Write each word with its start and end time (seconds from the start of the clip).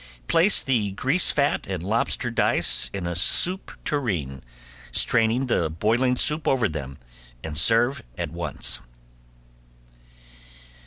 Place 0.27 0.63
the 0.63 0.93
grease 0.93 1.31
fat 1.31 1.67
and 1.67 1.83
lobster 1.83 2.31
dice 2.31 2.89
in 2.91 3.05
a 3.05 3.13
soup 3.15 3.71
tureen, 3.85 4.41
strain 4.91 5.45
the 5.45 5.69
boiling 5.69 6.15
soup 6.15 6.47
over 6.47 6.67
them, 6.67 6.97
and 7.43 7.55
serve 7.55 8.01
at 8.17 8.31
once. 8.31 8.79